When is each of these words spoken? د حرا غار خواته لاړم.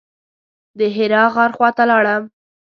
د 0.77 0.81
حرا 0.95 1.23
غار 1.33 1.51
خواته 1.57 1.83
لاړم. 1.91 2.23